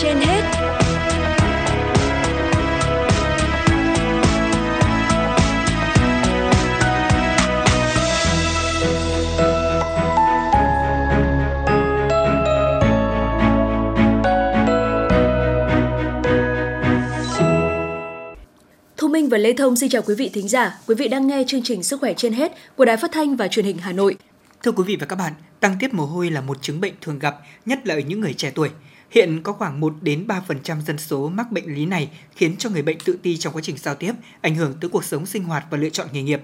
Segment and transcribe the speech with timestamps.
[0.00, 0.42] trên hết.
[18.96, 20.78] Thu Minh và Lê Thông xin chào quý vị thính giả.
[20.86, 23.48] Quý vị đang nghe chương trình Sức khỏe trên hết của Đài Phát thanh và
[23.48, 24.16] Truyền hình Hà Nội.
[24.62, 27.18] Thưa quý vị và các bạn, tăng tiết mồ hôi là một chứng bệnh thường
[27.18, 28.70] gặp, nhất là ở những người trẻ tuổi.
[29.12, 32.82] Hiện có khoảng 1 đến 3% dân số mắc bệnh lý này khiến cho người
[32.82, 35.64] bệnh tự ti trong quá trình giao tiếp, ảnh hưởng tới cuộc sống sinh hoạt
[35.70, 36.42] và lựa chọn nghề nghiệp.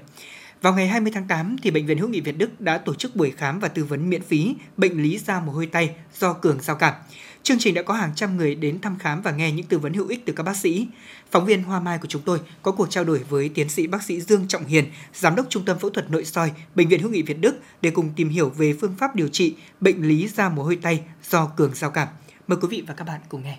[0.62, 3.16] Vào ngày 20 tháng 8 thì bệnh viện Hữu nghị Việt Đức đã tổ chức
[3.16, 6.60] buổi khám và tư vấn miễn phí bệnh lý da mồ hôi tay do cường
[6.60, 6.94] giao cảm.
[7.42, 9.94] Chương trình đã có hàng trăm người đến thăm khám và nghe những tư vấn
[9.94, 10.86] hữu ích từ các bác sĩ.
[11.30, 14.02] Phóng viên Hoa Mai của chúng tôi có cuộc trao đổi với tiến sĩ bác
[14.02, 17.10] sĩ Dương Trọng Hiền, giám đốc Trung tâm phẫu thuật nội soi Bệnh viện Hữu
[17.10, 20.48] nghị Việt Đức để cùng tìm hiểu về phương pháp điều trị bệnh lý da
[20.48, 22.08] mồ hôi tay do cường giao cảm.
[22.48, 23.56] Mời quý vị và các bạn cùng nghe.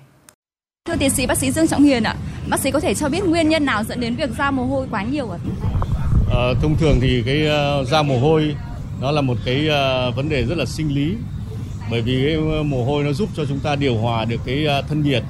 [0.88, 2.16] Thưa tiến sĩ bác sĩ Dương Trọng Hiền ạ,
[2.50, 4.88] bác sĩ có thể cho biết nguyên nhân nào dẫn đến việc da mồ hôi
[4.92, 5.38] quá nhiều ạ?
[6.32, 7.48] À, thông thường thì cái
[7.82, 8.56] uh, da mồ hôi
[9.02, 11.16] nó là một cái uh, vấn đề rất là sinh lý
[11.92, 14.88] bởi vì cái mồ hôi nó giúp cho chúng ta điều hòa được cái uh,
[14.88, 15.24] thân nhiệt.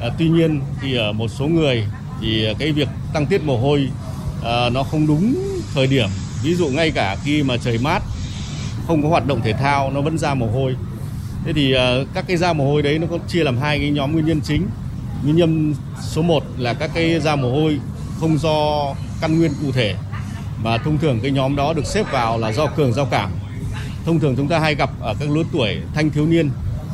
[0.00, 1.84] À, tuy nhiên thì ở một số người
[2.20, 3.88] thì cái việc tăng tiết mồ hôi
[4.40, 5.34] uh, nó không đúng
[5.74, 6.08] thời điểm.
[6.42, 8.02] Ví dụ ngay cả khi mà trời mát
[8.86, 10.76] không có hoạt động thể thao nó vẫn ra mồ hôi.
[11.44, 13.90] Thế thì à, các cái da mồ hôi đấy nó có chia làm hai cái
[13.90, 14.66] nhóm nguyên nhân chính.
[15.24, 17.80] Nguyên nhân số 1 là các cái da mồ hôi
[18.20, 18.86] không do
[19.20, 19.94] căn nguyên cụ thể,
[20.62, 23.30] mà thông thường cái nhóm đó được xếp vào là do cường giao cảm.
[24.04, 26.50] Thông thường chúng ta hay gặp ở các lứa tuổi thanh thiếu niên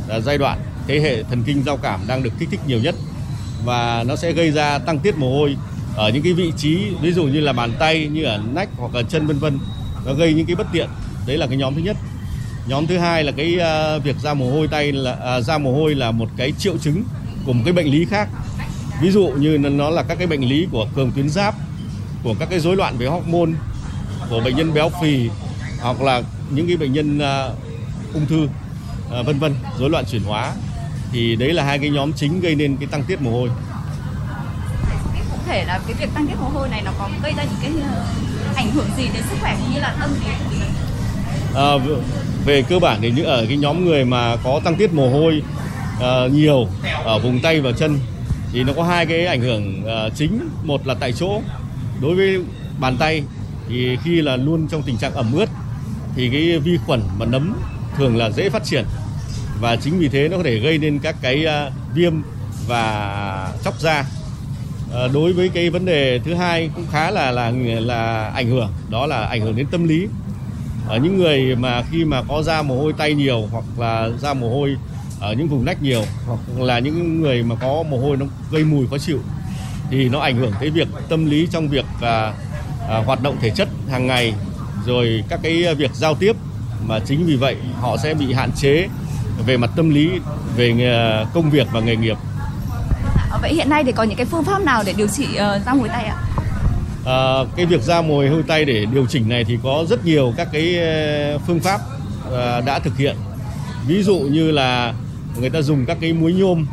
[0.09, 2.95] là giai đoạn thế hệ thần kinh giao cảm đang được kích thích nhiều nhất,
[3.65, 5.57] và nó sẽ gây ra tăng tiết mồ hôi
[5.97, 8.95] ở những cái vị trí, ví dụ như là bàn tay, như ở nách hoặc
[8.95, 9.59] là chân, vân vân
[10.07, 10.89] nó gây những cái bất tiện
[11.27, 11.97] đấy là cái nhóm thứ nhất
[12.67, 13.59] nhóm thứ hai là cái
[13.97, 16.79] uh, việc ra mồ hôi tay là uh, ra mồ hôi là một cái triệu
[16.79, 17.03] chứng
[17.47, 18.29] của một cái bệnh lý khác.
[19.01, 21.55] Ví dụ như nó là các cái bệnh lý của cường tuyến giáp
[22.25, 23.51] của các cái rối loạn về hormone
[24.31, 25.31] của bệnh nhân béo phì
[25.81, 30.23] hoặc là những cái bệnh nhân uh, ung thư uh, vân vân rối loạn chuyển
[30.23, 30.53] hóa.
[31.13, 33.51] Thì đấy là hai cái nhóm chính gây nên cái tăng tiết mồ hôi.
[35.31, 37.61] Cụ thể là cái việc tăng tiết mồ hôi này nó có gây ra những
[37.63, 37.73] cái
[38.57, 40.71] ảnh hưởng gì đến sức khỏe cũng như là tâm lý của mình?
[41.55, 41.71] À,
[42.47, 45.43] về cơ bản thì những ở cái nhóm người mà có tăng tiết mồ hôi
[45.99, 46.69] uh, nhiều
[47.05, 47.99] ở vùng tay và chân
[48.53, 50.49] thì nó có hai cái ảnh hưởng uh, chính.
[50.65, 51.41] Một là tại chỗ.
[52.01, 52.39] Đối với
[52.81, 53.23] bàn tay
[53.69, 55.49] thì khi là luôn trong tình trạng ẩm ướt
[56.17, 57.55] thì cái vi khuẩn và nấm
[57.97, 58.85] thường là dễ phát triển.
[59.61, 62.13] Và chính vì thế nó có thể gây nên các cái uh, viêm
[62.69, 64.01] và chóc da.
[64.01, 68.69] Uh, đối với cái vấn đề thứ hai cũng khá là là là ảnh hưởng.
[68.91, 70.07] Đó là ảnh hưởng đến tâm lý
[70.89, 74.35] ở những người mà khi mà có da mồ hôi tay nhiều hoặc là da
[74.35, 74.77] mồ hôi
[75.21, 78.65] ở những vùng nách nhiều hoặc là những người mà có mồ hôi nó gây
[78.65, 79.19] mùi khó chịu
[79.91, 82.33] thì nó ảnh hưởng tới việc tâm lý trong việc à,
[82.89, 84.35] à, hoạt động thể chất hàng ngày
[84.87, 86.37] rồi các cái việc giao tiếp
[86.87, 88.89] mà chính vì vậy họ sẽ bị hạn chế
[89.47, 90.11] về mặt tâm lý
[90.57, 92.17] về à, công việc và nghề nghiệp.
[93.31, 95.67] Ờ, vậy hiện nay thì có những cái phương pháp nào để điều trị uh,
[95.67, 96.17] da mồi tay ạ?
[97.07, 100.33] À, cái việc ra mồi hôi tay để điều chỉnh này thì có rất nhiều
[100.37, 101.81] các cái ờ, phương pháp
[102.37, 103.17] à, đã thực hiện.
[103.87, 104.95] Ví dụ như là
[105.41, 106.67] người ta dùng các cái muối nhôm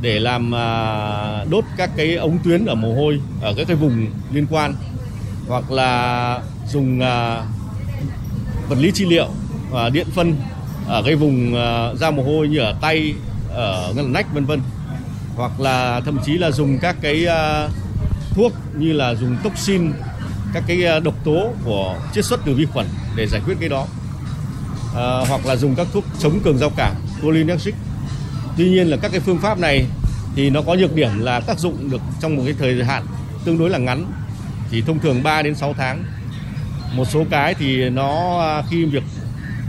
[0.00, 4.06] để làm à, đốt các cái ống tuyến ở mồ hôi ở các cái vùng
[4.32, 4.74] liên quan
[5.48, 6.38] hoặc là
[6.68, 7.42] dùng à,
[8.68, 9.28] vật lý trị liệu
[9.70, 10.36] và điện phân
[10.88, 13.14] ở cái vùng à, da mồ hôi như ở tay
[13.50, 14.60] ở nách vân vân
[15.36, 17.68] hoặc là thậm chí là dùng các cái à,
[18.40, 19.92] thuốc như là dùng toxin
[20.52, 22.86] các cái ờ, độc tố của chiết xuất từ vi khuẩn
[23.16, 23.86] để giải quyết cái đó
[24.96, 27.74] à, hoặc là dùng các thuốc chống cường giao cảm cholinergic
[28.56, 29.86] Tuy nhiên là các cái phương pháp này
[30.36, 33.06] thì nó có nhược điểm là tác dụng được trong một cái thời hạn
[33.44, 34.12] tương đối là ngắn
[34.70, 36.04] thì thông thường 3 đến 6 tháng.
[36.94, 39.02] Một số cái thì nó ờ, khi việc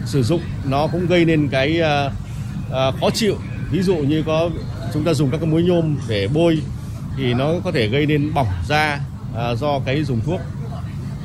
[0.05, 2.11] sử dụng nó cũng gây nên cái uh,
[2.67, 3.35] uh, khó chịu.
[3.71, 4.49] Ví dụ như có
[4.93, 6.61] chúng ta dùng các cái muối nhôm để bôi
[7.17, 8.99] thì nó có thể gây nên bỏng da
[9.35, 10.41] à, do cái dùng thuốc.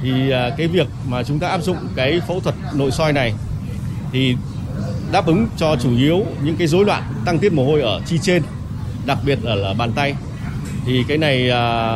[0.02, 3.34] Thì à, cái việc mà chúng ta áp dụng cái phẫu thuật nội soi này
[4.12, 4.36] thì
[5.12, 8.18] đáp ứng cho chủ yếu những cái rối loạn tăng tiết mồ hôi ở chi
[8.22, 8.42] trên,
[9.06, 10.14] đặc biệt ở là bàn tay.
[10.86, 11.92] Thì cái này à,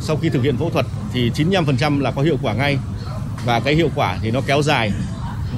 [0.00, 2.78] sau khi thực hiện phẫu thuật thì 95% là có hiệu quả ngay
[3.44, 4.92] và cái hiệu quả thì nó kéo dài.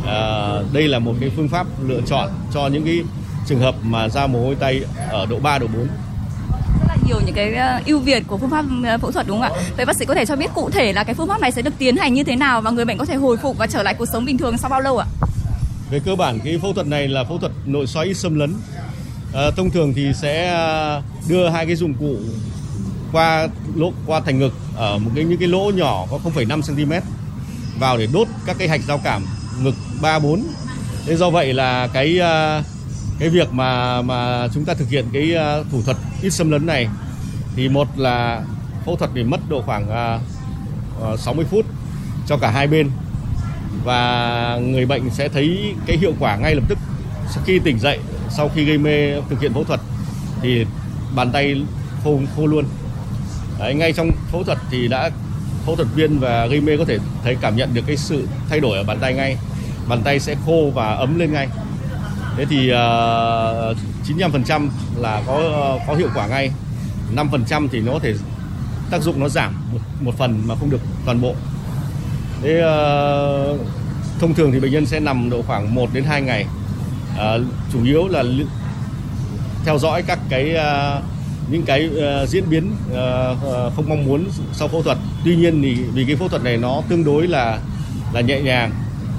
[0.06, 3.00] À, đây là một cái phương pháp lựa chọn cho những cái
[3.46, 4.81] trường hợp mà ra mồ hôi tay
[5.11, 5.87] ở độ 3 độ 4
[7.06, 9.60] nhiều những cái ờ, ưu việt của phương pháp ờ, phẫu thuật đúng không ạ?
[9.76, 11.62] Vậy bác sĩ có thể cho biết cụ thể là cái phương pháp này sẽ
[11.62, 13.82] được tiến hành như thế nào và người bệnh có thể hồi phục và trở
[13.82, 15.06] lại cuộc sống bình thường sau bao lâu ạ?
[15.90, 18.54] Về cơ bản cái phẫu thuật này là phẫu thuật nội soi ít xâm lấn.
[19.34, 20.60] À, thông thường thì sẽ
[21.28, 22.16] đưa hai cái dụng cụ
[23.12, 26.92] qua lỗ qua thành ngực ở một cái những cái lỗ nhỏ có 0,5 cm
[27.80, 29.22] vào để đốt các cái hạch giao cảm
[29.62, 30.42] ngực 3 4.
[31.06, 32.20] Thế do vậy là cái
[33.18, 36.66] cái việc mà mà chúng ta thực hiện cái à, thủ thuật ít xâm lấn
[36.66, 36.88] này
[37.56, 38.42] thì một là
[38.86, 40.18] phẫu thuật thì mất độ khoảng à,
[41.00, 41.66] ờ, 60 phút
[42.26, 42.90] cho cả hai bên.
[43.84, 46.78] Và người bệnh sẽ thấy cái hiệu quả ngay lập tức
[47.30, 47.98] sau khi tỉnh dậy
[48.30, 49.80] sau khi gây mê thực hiện phẫu thuật
[50.42, 50.66] thì
[51.14, 51.62] bàn tay
[52.04, 52.64] khô khô luôn.
[53.58, 55.10] Đấy, ngay trong phẫu thuật thì đã
[55.66, 58.60] phẫu thuật viên và gây mê có thể thấy cảm nhận được cái sự thay
[58.60, 59.36] đổi ở bàn tay ngay.
[59.88, 61.48] Bàn tay sẽ khô và ấm lên ngay
[62.36, 66.50] thế thì ờ, uh, 95% là có ờ, có hiệu quả ngay.
[67.14, 68.14] 5% thì nó có thể
[68.90, 71.34] tác dụng nó giảm một, một phần mà không được toàn bộ.
[72.42, 73.60] Thế uh,
[74.20, 76.46] thông thường thì bệnh nhân sẽ nằm độ khoảng 1 đến 2 ngày.
[77.14, 78.24] Uh, chủ yếu là
[79.64, 81.02] theo dõi các cái uh,
[81.50, 81.90] những cái
[82.22, 82.96] uh, diễn biến uh,
[83.76, 84.98] không mong muốn sau phẫu thuật.
[85.24, 87.58] Tuy nhiên thì vì cái phẫu thuật này nó tương đối là
[88.12, 88.72] là nhẹ nhàng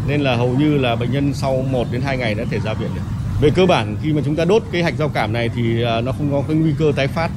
[0.07, 2.74] nên là hầu như là bệnh nhân sau 1 đến 2 ngày đã thể ra
[2.74, 3.01] viện được.
[3.42, 6.01] Về cơ bản khi mà chúng ta đốt cái hạch rau cảm này thì à,
[6.01, 7.30] nó không có cái nguy cơ tái phát.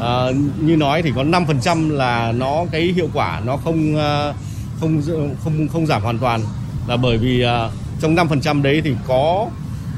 [0.00, 0.24] À,
[0.60, 4.32] như nói thì có 5% là nó cái hiệu quả nó không à,
[4.80, 5.02] không
[5.44, 6.40] không không giảm hoàn toàn.
[6.88, 7.68] Là bởi vì à,
[8.00, 9.46] trong 5% đấy thì có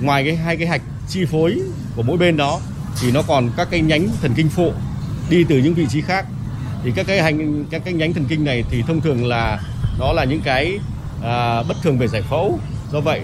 [0.01, 1.61] ngoài cái hai cái hạch chi phối
[1.97, 2.61] của mỗi bên đó
[3.01, 4.73] thì nó còn các cái nhánh thần kinh phụ
[5.31, 6.27] đi từ những vị trí khác.
[6.85, 9.61] Thì các cái hành các cái nhánh thần kinh này thì thông thường là
[9.99, 10.79] nó là những cái
[11.25, 12.59] à, bất thường về giải phẫu.
[12.93, 13.21] Do vậy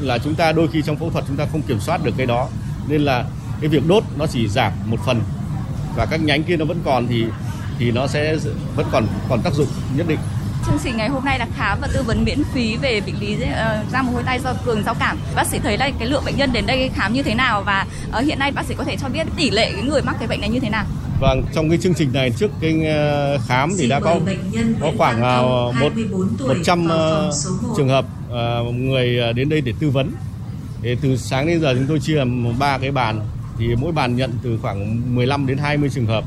[0.00, 2.26] là chúng ta đôi khi trong phẫu thuật chúng ta không kiểm soát được cái
[2.26, 2.48] đó.
[2.88, 3.24] Nên là
[3.60, 5.20] cái việc đốt nó chỉ giảm một phần.
[5.96, 7.24] Và các nhánh kia nó vẫn còn thì
[7.78, 8.36] thì nó sẽ
[8.76, 10.18] vẫn còn còn tác dụng nhất định.
[10.66, 13.34] Chương trình ngày hôm nay là khám và tư vấn miễn phí về bệnh lý
[13.34, 15.18] uh, da mồ hôi tay do cường giao cảm.
[15.34, 17.62] Bác sĩ thấy là cái lượng bệnh nhân đến đây khám như thế nào?
[17.62, 17.86] Và
[18.18, 20.28] uh, hiện nay bác sĩ có thể cho biết tỷ lệ cái người mắc cái
[20.28, 20.84] bệnh này như thế nào?
[21.20, 24.20] Vâng, trong cái chương trình này trước cái ờ, khám thì đã có
[24.80, 25.20] có khoảng
[25.80, 25.92] một
[26.38, 26.88] một trăm
[27.76, 28.04] trường hợp
[28.74, 30.12] người đến đây để tư vấn.
[30.82, 33.20] Thì từ sáng đến giờ chúng tôi chia làm ba cái bàn
[33.58, 36.24] thì mỗi bàn nhận từ khoảng 15 đến 20 trường hợp.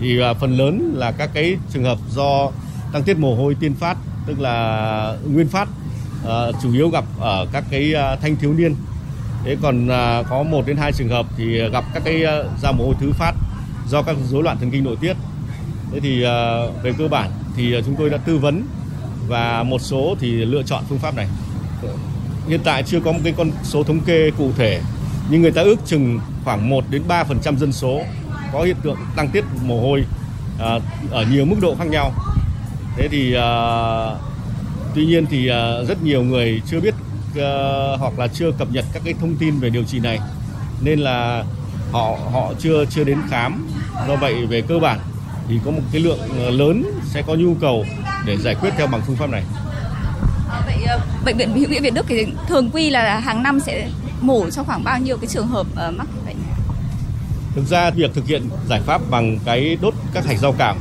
[0.00, 2.50] Thì phần lớn là các cái trường hợp do
[2.92, 3.96] tăng tiết mồ hôi tiên phát
[4.26, 5.68] tức là nguyên phát
[6.62, 8.74] chủ yếu gặp ở các cái thanh thiếu niên
[9.44, 9.88] thế còn
[10.28, 12.22] có một đến hai trường hợp thì gặp các cái
[12.62, 13.31] da mồ hôi thứ phát
[13.92, 15.16] do các rối loạn thần kinh nội tiết.
[15.92, 18.62] Thế thì à, về cơ bản thì à, chúng tôi đã tư vấn
[19.28, 21.28] và một số thì lựa chọn phương pháp này.
[22.48, 24.80] Hiện tại chưa có một cái con số thống kê cụ thể,
[25.30, 28.02] nhưng người ta ước chừng khoảng 1 đến 3 phần trăm dân số
[28.52, 30.04] có hiện tượng tăng tiết mồ hôi
[30.58, 30.78] à,
[31.10, 32.12] ở nhiều mức độ khác nhau.
[32.96, 33.34] Thế thì
[34.94, 35.46] tuy nhiên thì
[35.88, 36.94] rất nhiều người chưa biết
[37.98, 40.18] hoặc là chưa cập nhật các cái thông tin về điều trị này,
[40.80, 41.44] nên là
[41.92, 43.68] họ họ chưa chưa đến khám
[44.08, 44.98] do vậy về cơ bản
[45.48, 46.20] thì có một cái lượng
[46.58, 47.84] lớn sẽ có nhu cầu
[48.26, 49.42] để giải quyết theo bằng phương pháp này.
[50.66, 50.86] Vậy
[51.24, 53.88] bệnh viện hữu nghị Việt Đức thì thường quy là hàng năm sẽ
[54.20, 56.36] mổ cho khoảng bao nhiêu cái trường hợp mắc bệnh?
[57.54, 60.76] Thực ra việc thực hiện giải pháp bằng cái đốt các hạch giao cảm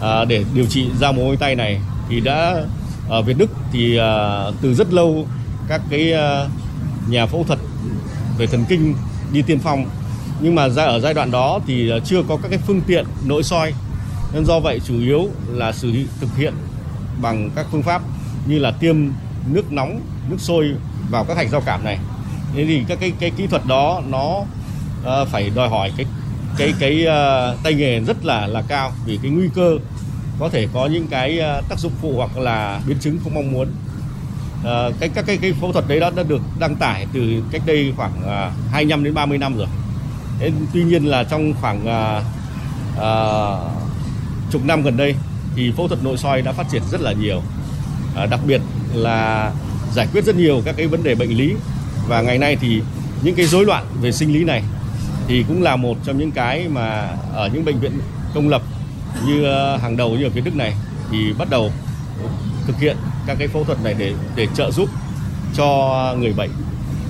[0.00, 2.54] à, để điều trị da mồ hôi tay này thì đã
[3.08, 5.26] ở Việt Đức thì à, từ rất lâu
[5.68, 6.46] các cái à,
[7.08, 7.58] nhà phẫu thuật
[8.38, 8.94] về thần kinh
[9.32, 9.86] đi tiên phong
[10.40, 13.04] nhưng mà ra ở giai đoạn đó thì ờ, chưa có các cái phương tiện
[13.26, 13.72] nội soi.
[14.32, 16.54] Nên do vậy chủ yếu là sử thực hiện
[17.22, 18.02] bằng các phương pháp
[18.46, 18.96] như là tiêm
[19.52, 20.74] nước nóng nước sôi
[21.10, 21.98] vào các hạch giao cảm này.
[22.54, 24.40] Thế thì các cái cái kỹ thuật đó nó
[25.22, 26.06] uh, phải đòi hỏi cái
[26.58, 29.78] cái cái uh, tay nghề rất là là cao vì cái nguy cơ
[30.38, 33.52] có thể có những cái uh, tác dụng phụ hoặc là biến chứng không mong
[33.52, 33.68] muốn.
[34.60, 37.62] Uh, cái các cái cái phẫu thuật đấy đã, đã được đăng tải từ cách
[37.66, 39.66] đây khoảng uh, 25 đến 30 năm rồi
[40.72, 42.24] tuy nhiên là trong khoảng uh,
[42.96, 45.14] uh, chục năm gần đây
[45.56, 47.38] thì phẫu thuật nội soi đã phát triển rất là nhiều
[48.22, 48.60] uh, đặc biệt
[48.94, 49.52] là
[49.94, 51.54] giải quyết rất nhiều các cái vấn đề bệnh lý
[52.08, 52.82] và ngày nay thì
[53.22, 54.62] những cái rối loạn về sinh lý này
[55.28, 57.92] thì cũng là một trong những cái mà ở những bệnh viện
[58.34, 58.62] công lập
[59.26, 59.44] như
[59.82, 60.74] hàng đầu như ở phía Đức này
[61.10, 61.72] thì bắt đầu
[62.66, 64.88] thực hiện các cái phẫu thuật này để để trợ giúp
[65.54, 66.50] cho người bệnh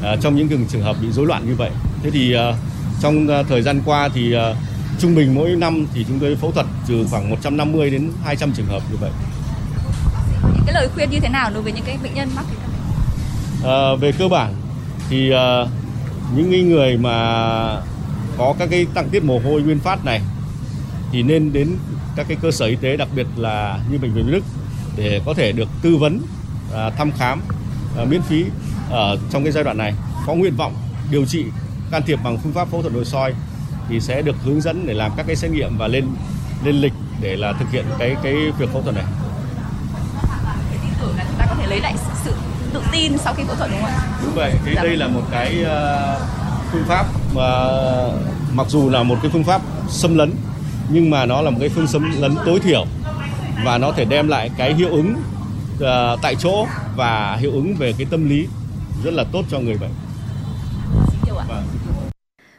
[0.01, 1.71] uh, trong những trường hợp bị rối loạn như vậy.
[2.03, 2.55] Thế thì uh,
[3.01, 4.57] trong uh, thời gian qua thì uh,
[4.99, 8.67] trung bình mỗi năm thì chúng tôi phẫu thuật từ khoảng 150 đến 200 trường
[8.67, 9.11] hợp như vậy.
[10.55, 12.45] Những cái lời khuyên như thế nào đối với những cái bệnh nhân mắc?
[13.59, 14.55] Uh, về cơ bản
[15.11, 15.69] thì uh,
[16.37, 17.15] những người mà
[18.39, 20.21] có các cái tăng tiết mồ hôi nguyên phát này
[21.13, 21.77] thì nên đến
[22.17, 24.45] các cái cơ sở y tế đặc biệt là như bệnh viện Đức
[24.97, 26.21] để có thể được tư vấn
[26.75, 27.41] à, thăm khám
[27.99, 28.45] à, miễn phí
[28.91, 29.95] ở trong cái giai đoạn này
[30.27, 30.75] có nguyện vọng
[31.11, 31.45] điều trị
[31.91, 33.35] can thiệp bằng phương pháp phẫu thuật nội soi
[33.89, 36.05] thì sẽ được hướng dẫn để làm các cái xét nghiệm và lên
[36.65, 39.05] lên lịch để là thực hiện cái cái việc phẫu thuật này.
[40.83, 42.33] tin tưởng là chúng ta có thể lấy lại sự
[42.73, 44.01] tự tin sau khi phẫu thuật đúng không ạ?
[44.25, 44.55] Đúng vậy.
[44.65, 46.21] Thế đây là một cái ờ,
[46.73, 47.45] phương pháp mà
[48.53, 50.33] mặc dù là một cái phương pháp xâm lấn,
[50.89, 52.87] nhưng mà nó là một cái phương xâm lấn tối thiểu
[53.65, 55.15] và nó thể đem lại cái hiệu ứng
[55.81, 56.67] ờ, tại chỗ
[56.97, 58.47] và hiệu ứng về cái tâm lý
[59.05, 59.91] rất là tốt cho người bệnh.
[61.49, 61.65] Vâng.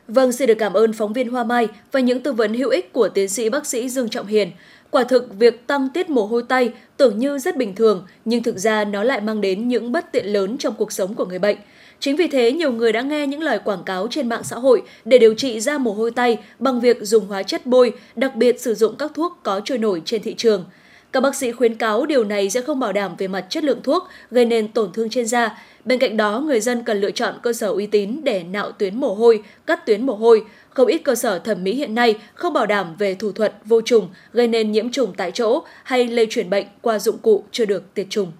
[0.07, 2.93] vâng, xin được cảm ơn phóng viên Hoa Mai và những tư vấn hữu ích
[2.93, 4.51] của tiến sĩ bác sĩ Dương Trọng Hiền.
[4.91, 8.57] Quả thực, việc tăng tiết mồ hôi tay tưởng như rất bình thường, nhưng thực
[8.57, 11.57] ra nó lại mang đến những bất tiện lớn trong cuộc sống của người bệnh.
[11.99, 14.81] Chính vì thế, nhiều người đã nghe những lời quảng cáo trên mạng xã hội
[15.05, 18.61] để điều trị da mồ hôi tay bằng việc dùng hóa chất bôi, đặc biệt
[18.61, 20.65] sử dụng các thuốc có trôi nổi trên thị trường.
[21.11, 23.81] Các bác sĩ khuyến cáo điều này sẽ không bảo đảm về mặt chất lượng
[23.83, 25.57] thuốc, gây nên tổn thương trên da.
[25.85, 28.95] Bên cạnh đó, người dân cần lựa chọn cơ sở uy tín để nạo tuyến
[28.95, 30.45] mồ hôi, cắt tuyến mồ hôi.
[30.69, 33.81] Không ít cơ sở thẩm mỹ hiện nay không bảo đảm về thủ thuật vô
[33.81, 37.65] trùng, gây nên nhiễm trùng tại chỗ hay lây chuyển bệnh qua dụng cụ chưa
[37.65, 38.31] được tiệt trùng.